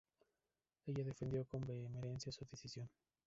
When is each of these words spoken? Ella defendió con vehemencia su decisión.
Ella 0.87 1.03
defendió 1.03 1.45
con 1.45 1.61
vehemencia 1.63 2.31
su 2.31 2.43
decisión. 2.43 2.89